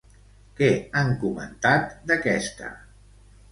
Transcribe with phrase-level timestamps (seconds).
[0.59, 0.69] Què
[1.01, 2.75] han comentat d'aquesta?